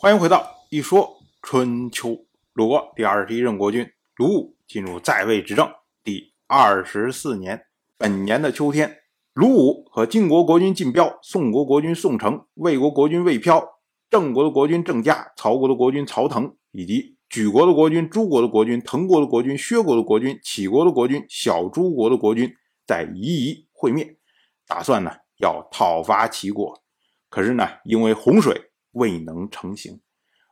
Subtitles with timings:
[0.00, 2.24] 欢迎回到一说春秋。
[2.52, 5.68] 鲁国第二十一任国君鲁武进入在位执政
[6.04, 8.98] 第二十四年，本年的秋天，
[9.32, 22.54] 鲁武和晋国国君晋彪、宋国国君宋城、魏国国君魏飘、郑国的国君郑嘉、曹国的国君曹腾，以及莒国的国君、诸国的国君、滕国的国君、薛国的国君、杞国的国君、小诸国的国君，
[22.86, 24.16] 在夷夷会面，
[24.64, 26.80] 打算呢要讨伐齐国。
[27.28, 28.67] 可是呢，因为洪水。
[28.98, 30.00] 未能成型。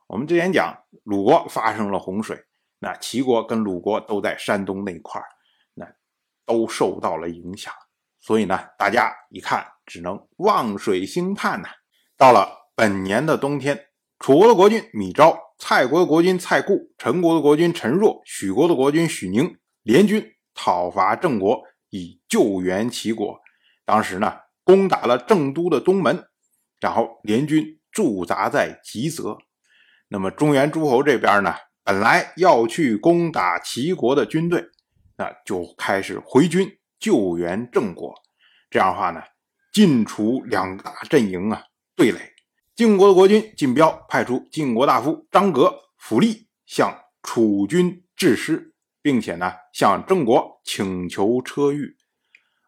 [0.07, 0.73] 我们之前讲
[1.03, 2.39] 鲁国发生了洪水，
[2.79, 5.21] 那齐国跟鲁国都在山东那块
[5.75, 5.85] 那
[6.45, 7.75] 都受到了影响。
[8.21, 11.69] 所以呢，大家一看，只能望水兴叹呐。
[12.17, 13.89] 到了本年的冬天，
[14.21, 20.25] 楚国的国君米昭、蔡国的国君蔡固、陈国的国君陈若、许国的国君许宁联军
[20.55, 23.41] 讨伐郑国，以救援齐国。
[23.85, 26.29] 当时呢，攻打了郑都的东门，
[26.81, 27.81] 然后联军。
[27.97, 29.39] 驻扎在吉泽，
[30.09, 34.69] 那么中原诸侯这边呢，本来要去攻打齐国的军队，
[35.17, 38.15] 那就开始回军救援郑国。
[38.69, 39.23] 这样的话呢，
[39.73, 41.65] 晋楚两大阵营啊
[41.97, 42.21] 对垒。
[42.75, 51.97] 晋国的国君晋彪派出晋国大夫张革、府吏向楚军致师，并且呢向郑国请求车御。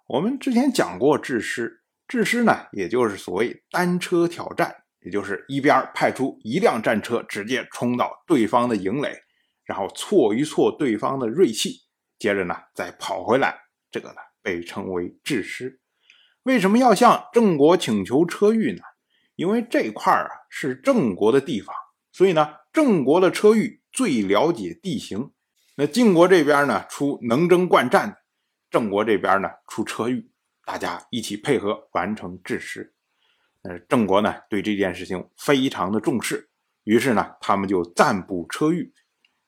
[0.06, 4.75] 我们之前讲过致师，致师呢也就是所谓单车挑战。
[5.09, 9.17] 也就是一边派出一辆战车直接冲到对方的营垒，
[9.65, 11.81] 然后挫一挫对方的锐气，
[12.19, 13.59] 接着呢再跑回来，
[13.91, 15.81] 这个呢被称为制师。
[16.42, 18.83] 为什么要向郑国请求车御呢？
[19.34, 21.75] 因为这块儿啊是郑国的地方，
[22.12, 25.33] 所以呢郑国的车御最了解地形。
[25.77, 28.17] 那晋国这边呢出能征惯战的，
[28.70, 30.31] 郑国这边呢出车御，
[30.67, 32.95] 大家一起配合完成制师。
[33.62, 36.48] 呃，郑国呢对这件事情非常的重视，
[36.84, 38.95] 于是呢，他们就暂补车御。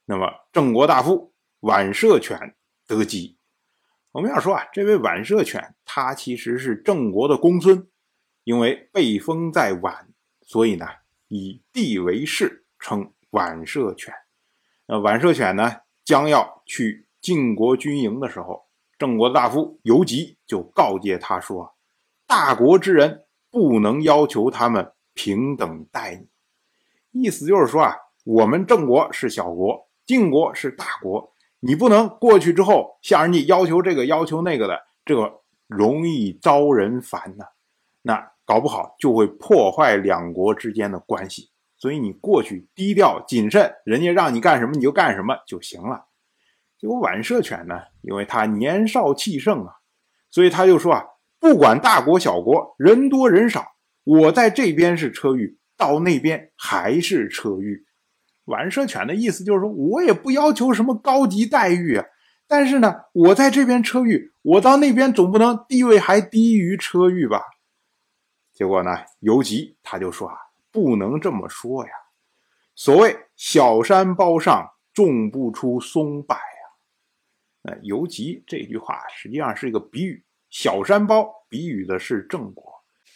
[0.05, 3.39] 那么，郑国大夫宛射犬得吉。
[4.11, 7.89] 我们要说啊，这位宛射犬，他其实是郑国的公孙，
[8.43, 10.07] 因为被封在宛，
[10.43, 10.87] 所以呢，
[11.29, 14.13] 以地为氏，称宛射犬。
[14.87, 18.69] 那宛射犬呢，将要去晋国军营的时候，
[18.99, 21.77] 郑国大夫游吉就告诫他说
[22.27, 26.25] ：“大国之人。”不能要求他们平等待
[27.11, 37.45] 你，意思就是说啊，我们郑国是小国，晋国是大国，你不能过去之后向人家要求这个要求那个的，这个容易招人烦呐。
[38.03, 41.51] 那搞不好就会破坏两国之间的关系。
[41.77, 46.07] 所以你过去低调谨慎，人家让你干什么你就干什么就行了。
[46.79, 49.75] 结果宛射犬呢，因为他年少气盛啊，
[50.31, 51.05] 所以他就说啊。
[51.41, 53.67] 不管大国小国，人多人少，
[54.05, 57.87] 我在这边是车御，到那边还是车御。
[58.45, 62.05] 宛射犬的意思就是说，我也不要求什么高级待遇啊，
[62.47, 67.43] 但是呢，我在这边车御，我到那边总不能地位还低于车御吧？
[68.53, 68.91] 结果呢，
[69.21, 70.37] 尤吉他就说啊，
[70.71, 71.93] 不能这么说呀。
[72.75, 76.41] 所谓小山包上种不出松柏呀。
[77.63, 80.23] 那游吉这句话实际上是一个比喻。
[80.51, 82.65] 小山包比喻的是郑国，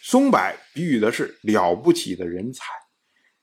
[0.03, 0.39] 松柏
[0.73, 2.65] 比喻的是了不起的人才。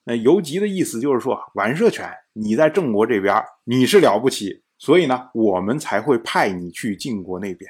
[0.03, 7.69] 那游吉的意思就是说，宛射犬，你在郑国这边你是了不起，所以呢，我们才会派你去晋国那边。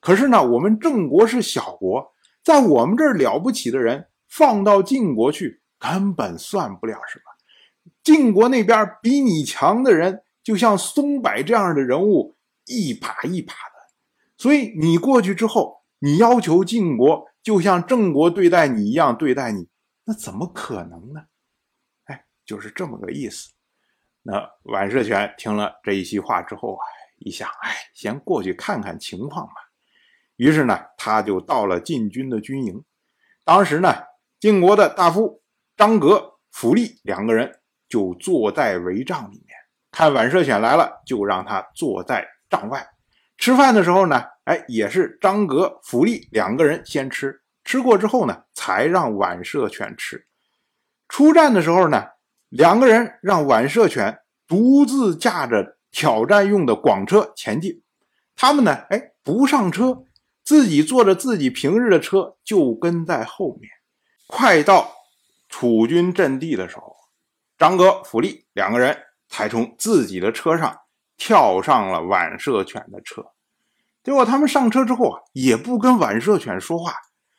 [0.00, 2.12] 可是呢，我们郑国是小国，
[2.44, 7.24] 在我们这儿了不起的人放到晋国去，根本算不了什么。
[8.02, 12.36] 晋国那边比你强的人，就像松柏这样的人物，
[12.66, 13.73] 一把一把的。
[14.36, 19.68] 所以你过去之后，你要求晋国就像郑国对待你一样对待你，
[20.04, 21.22] 那怎么可能呢？
[22.04, 23.50] 哎，就是这么个意思。
[24.22, 26.82] 那宛射犬听了这一席话之后啊，
[27.18, 29.52] 一想，哎，先过去看看情况吧。
[30.36, 32.82] 于是呢，他就到了晋军的军营。
[33.44, 33.94] 当时呢，
[34.40, 35.42] 晋国的大夫
[35.76, 39.56] 张革、府吏两个人就坐在帷帐里面，
[39.90, 42.88] 看宛射犬来了，就让他坐在帐外。
[43.36, 50.26] 吃饭的时候呢，哎，也是张格、府吏两个人先吃，吃过之后呢，才让宛射犬吃。
[51.08, 52.04] 出战的时候呢，
[52.48, 57.82] 两个人让宛射犬独自驾着挑战用的广车前进，
[58.36, 60.04] 他们呢，哎，不上车，
[60.44, 63.70] 自己坐着自己平日的车就跟在后面。
[64.26, 64.92] 快到
[65.48, 66.94] 楚军阵地的时候，
[67.58, 68.96] 张格、府吏两个人
[69.28, 70.80] 才从自己的车上。
[71.16, 73.24] 跳上了宛射犬的车，
[74.04, 76.94] 结果他们上车之后啊，也不跟宛射犬说话，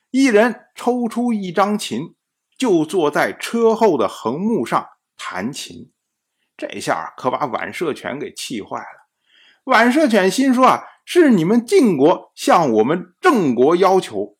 [0.09, 2.15] 一人抽出一张琴，
[2.57, 4.85] 就坐在车后的横木上
[5.15, 5.91] 弹琴。
[6.57, 9.07] 这下可把宛射犬给气坏了。
[9.65, 14.37] 宛射犬心说啊，是你们晋国向我们郑国要求，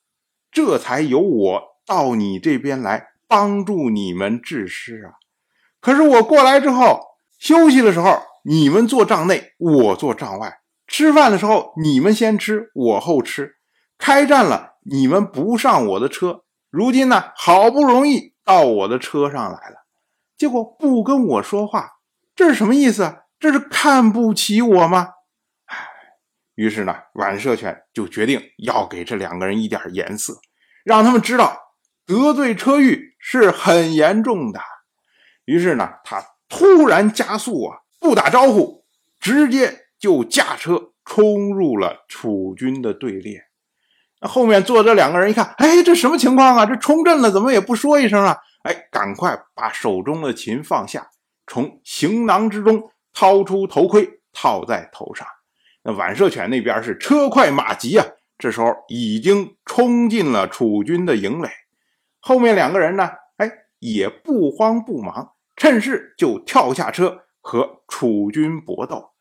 [0.51, 5.22] 这才由我到你这边来帮助你们治师啊。
[5.80, 7.01] 可是我过来之后，
[7.38, 10.50] 休息的时候你们坐帐内，我坐帐外；
[10.97, 13.57] 吃饭的时候你们先吃，我后吃；
[13.97, 16.45] 开战了你们不上我的车。
[16.69, 19.86] 如今呢，好不容易到我的车上来了，
[20.38, 21.89] 结果不跟我说话，
[22.33, 23.18] 这是什么意思啊？
[23.38, 25.09] 这是看不起我吗？
[25.65, 25.75] 唉，
[26.56, 30.36] 于是呢，宛射犬就决定要给这两个人一点颜色，
[30.86, 31.59] 让他们知道
[32.06, 34.62] 得罪车玉是很严重的。
[35.44, 38.86] 于是呢，他突然加速啊，不打招呼，
[39.19, 43.44] 直接就驾车冲入了楚军的队列。
[44.21, 46.65] 后面坐着两个人，一看，哎，这什么情况啊？
[46.65, 48.38] 这冲阵了，怎么也不说一声啊？
[48.63, 51.12] 哎，赶快把手中的琴放下，
[51.45, 55.27] 从行囊之中掏出头盔套在头上。
[55.83, 58.06] 那宛射犬那边是车快马急啊，
[58.39, 61.50] 这时候已经冲进了楚军的营垒。
[62.19, 69.12] 后面两个人呢，哎，也不慌不忙，趁势就跳下车和楚军搏斗。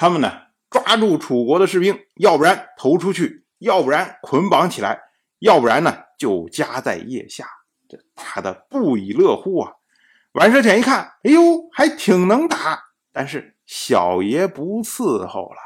[0.00, 0.32] 他们呢，
[0.70, 3.44] 抓住楚国的士兵，要不然投出去。
[3.58, 4.98] 要不然捆绑起来，
[5.40, 7.44] 要不然呢就夹在腋下，
[7.86, 9.72] 这打的不亦乐乎啊！
[10.32, 12.80] 宛射犬一看，哎呦，还挺能打，
[13.12, 15.58] 但是小爷不伺候了。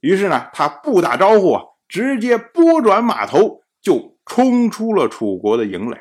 [0.00, 5.96] 于是呢，他不打招呼啊，直接拨转马头就冲出了楚国的营垒。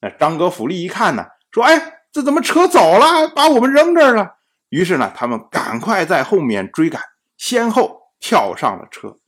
[0.00, 4.36] 那张哥、府吏一看呢，说：“哎，这怎么扯走了，把我们扔这儿了？”
[4.72, 7.02] 于是呢，他们赶快在后面追赶，
[7.36, 9.18] 先后跳上了车。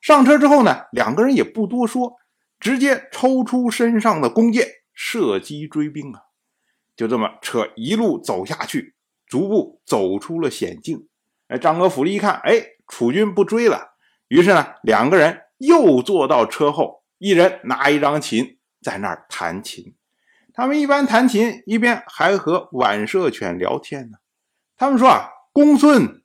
[0.00, 2.14] 上车之后呢，两个人也不多说，
[2.58, 6.20] 直接抽出身上的弓箭射击追兵啊！
[6.96, 8.94] 就这么车一路走下去，
[9.26, 11.06] 逐步走出了险境。
[11.48, 13.88] 哎，张哥府里一看，哎，楚军不追了，
[14.28, 19.94] 于是呢，两个人又坐到车后，一人拿一张琴在那儿弹琴。
[20.54, 24.16] 他们一边弹琴，一边还和宛射犬聊天呢。
[24.84, 26.22] 他们说啊，公孙，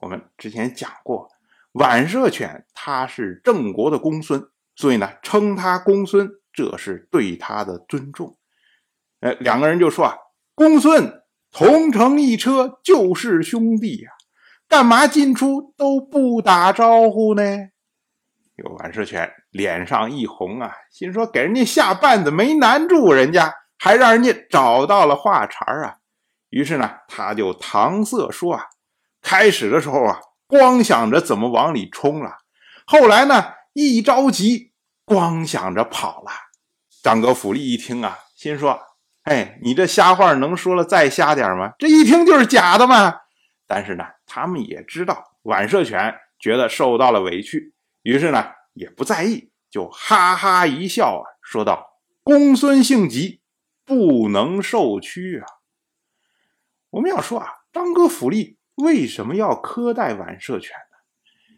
[0.00, 1.28] 我们之前讲过。
[1.74, 4.42] 宛射犬，他是郑国的公孙，
[4.74, 8.38] 所以呢，称他公孙，这是对他的尊重。
[9.20, 10.16] 呃，两个人就说啊，
[10.54, 11.20] 公孙
[11.52, 14.10] 同乘一车，就是兄弟呀，
[14.66, 17.42] 干嘛进出都不打招呼呢？
[18.56, 25.98] 有宛射犬脸上一红啊，心说给人家下绊子没难住人家，还让人家找到了话茬啊。
[26.50, 28.64] 于是呢，他就搪塞说啊，
[29.22, 30.20] 开始的时候啊。
[30.50, 32.38] 光想着怎么往里冲了，
[32.86, 34.72] 后来呢，一着急，
[35.04, 36.30] 光想着跑了。
[37.02, 38.80] 张哥府吏一听啊，心说
[39.24, 41.74] ：“哎，你这瞎话能说了再瞎点吗？
[41.78, 43.14] 这一听就是假的嘛。”
[43.68, 53.42] 但是呢，他们也知道宛射犬觉得受到了委屈，于是呢，也不在意，就哈哈一笑啊，说道：“公孙性急，
[53.84, 55.46] 不能受屈啊。”
[56.90, 58.56] 我们要说啊，张哥府吏。
[58.76, 60.96] 为什么要苛待宛射犬呢？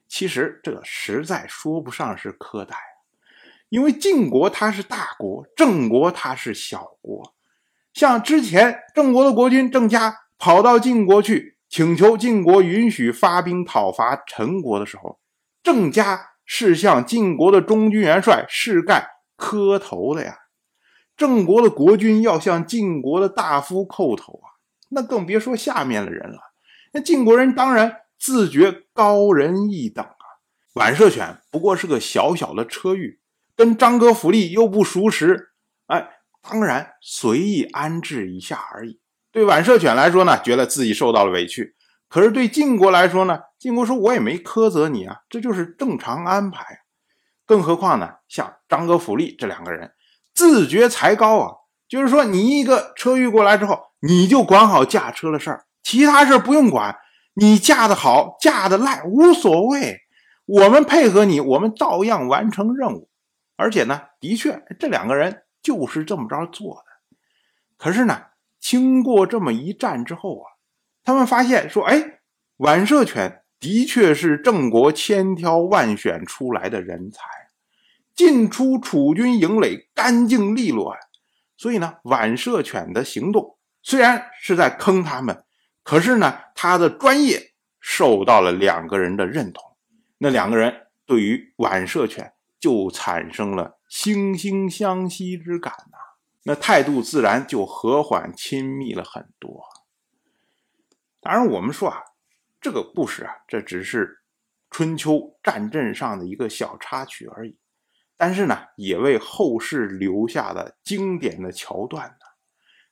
[0.08, 2.74] 其实这实在说不上是苛待，
[3.68, 7.34] 因为晋国它是大国，郑国它是小国。
[7.92, 15.20] 像之前郑国的国君郑家跑到晋国去请求晋国允许发兵讨伐陈国的时候，
[15.62, 20.38] 郑家是向晋国的中军元帅士盖磕头的呀。
[21.18, 24.49] 郑国的国君要向晋国的大夫叩头啊，
[24.90, 26.38] 那更别说下面的人了。
[26.92, 30.24] 那晋国人当然自觉高人一等啊！
[30.74, 33.20] 宛射犬不过是个小小的车御，
[33.56, 35.52] 跟张哥府吏又不熟识，
[35.86, 36.10] 哎，
[36.42, 39.00] 当然随意安置一下而已。
[39.32, 41.74] 对宛射犬来说呢，觉得自己受到了委屈；
[42.08, 46.80] 可是对晋国来说呢，晋国说我也没苛责你啊，这就是正常安排。
[47.46, 49.92] 更何况呢，像张哥府吏这两个人
[50.34, 51.52] 自觉才高啊，
[51.90, 55.66] 就是说你一个车御过来之后，你就管好驾车的事儿。
[55.82, 56.96] 其他事儿不用管，
[57.34, 59.98] 你驾的好，驾的赖无所谓，
[60.46, 63.08] 我们配合你，我们照样完成任务。
[63.56, 67.16] 而且呢，的确，这两个人就是这么着做的。
[67.76, 68.22] 可是呢，
[68.60, 70.46] 经过这么一战之后啊，
[71.02, 72.20] 他们发现说，哎，
[72.58, 77.20] 宛射犬的确是郑国千挑万选出来的人才，
[78.14, 81.00] 进出楚军营垒干净利落呀。
[81.60, 85.44] 所以呢，宛射犬的行动虽然是在坑他们。
[85.82, 89.76] 可是呢，他的专业受到了两个人的认同，
[90.16, 95.98] 那两个人对于宛射犬就产生了惺惺相惜之感呐，
[96.44, 99.62] 那态度自然就和缓亲密了很多。
[101.20, 102.00] 当然，我们说啊，
[102.58, 104.22] 这个故事啊，这只是
[104.70, 107.58] 春秋战阵上的一个小插曲而已。
[108.20, 112.26] 但是呢，也为后世留下了经典的桥段呢。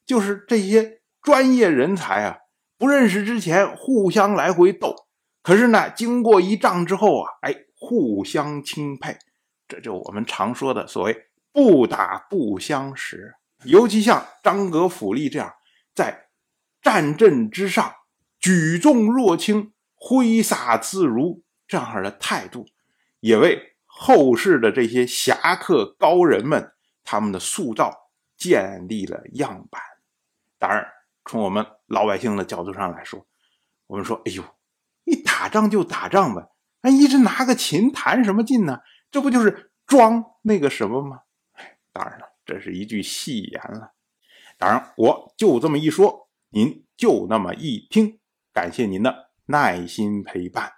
[0.06, 2.38] 就是这些专业人才啊，
[2.78, 4.97] 不认识之前互相来回斗，
[5.42, 9.18] 可是呢，经过一仗之后啊，哎，互相钦佩，
[9.68, 13.35] 这就我们常说的所谓“不打不相识”。
[13.64, 15.52] 尤其像张格、府力这样
[15.94, 16.28] 在
[16.80, 17.92] 战阵之上
[18.40, 22.64] 举重若轻、挥洒自如这样的态度，
[23.20, 23.67] 也为。
[24.00, 27.92] 后世的这些侠客高人们，他们的塑造
[28.36, 29.82] 建立了样板。
[30.56, 30.86] 当然，
[31.24, 33.26] 从我们老百姓的角度上来说，
[33.88, 34.44] 我们说：“哎呦，
[35.02, 36.48] 你打仗就打仗呗，
[36.82, 38.78] 哎，一直拿个琴弹什么劲呢？
[39.10, 41.22] 这不就是装那个什么吗？”
[41.92, 43.94] 当然了，这是一句戏言了。
[44.58, 48.20] 当然，我就这么一说，您就那么一听。
[48.52, 50.77] 感谢您的耐心陪伴。